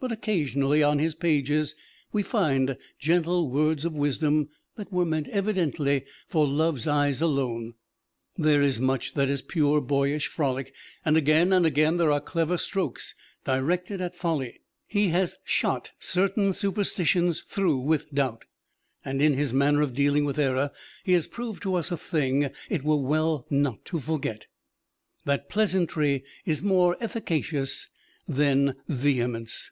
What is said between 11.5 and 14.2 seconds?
and again there are clever strokes directed at